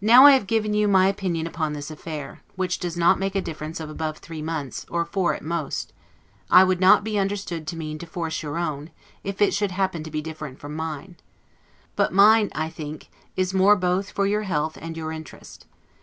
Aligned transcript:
Now 0.00 0.24
I 0.24 0.32
have 0.32 0.46
given 0.46 0.72
you 0.72 0.88
my 0.88 1.06
opinion 1.06 1.46
upon 1.46 1.74
this 1.74 1.90
affair, 1.90 2.40
which 2.56 2.78
does 2.78 2.96
not 2.96 3.18
make 3.18 3.34
a 3.34 3.42
difference 3.42 3.78
of 3.78 3.90
above 3.90 4.16
three 4.16 4.40
months, 4.40 4.86
or 4.88 5.04
four 5.04 5.34
at 5.34 5.42
most, 5.44 5.92
I 6.50 6.64
would 6.64 6.80
not 6.80 7.04
be 7.04 7.18
understood 7.18 7.66
to 7.66 7.76
mean 7.76 7.98
to 7.98 8.06
force 8.06 8.42
your 8.42 8.56
own, 8.56 8.90
if 9.22 9.42
it 9.42 9.52
should 9.52 9.72
happen 9.72 10.02
to 10.02 10.10
be 10.10 10.22
different 10.22 10.58
from 10.60 10.74
mine; 10.74 11.16
but 11.94 12.10
mine, 12.10 12.52
I 12.54 12.70
think, 12.70 13.10
is 13.36 13.52
more 13.52 13.76
both 13.76 14.12
for 14.12 14.26
your 14.26 14.44
health 14.44 14.78
and 14.80 14.96
your 14.96 15.12
interest. 15.12 15.66